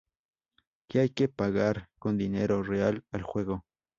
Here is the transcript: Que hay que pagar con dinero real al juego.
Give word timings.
Que 0.89 0.99
hay 1.01 1.09
que 1.11 1.27
pagar 1.29 1.87
con 1.99 2.17
dinero 2.17 2.63
real 2.63 3.03
al 3.11 3.21
juego. 3.21 3.63